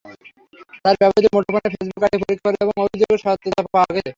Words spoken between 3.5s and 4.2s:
পাওয়া গেছে।